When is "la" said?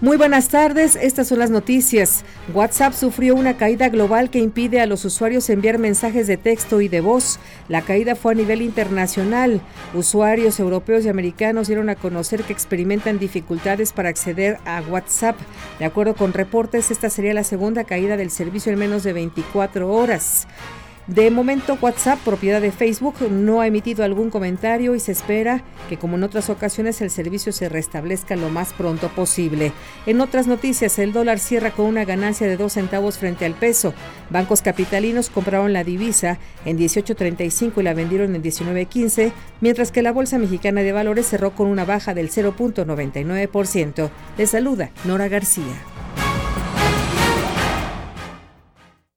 7.68-7.80, 17.32-17.44, 35.74-35.84, 37.82-37.92, 40.00-40.12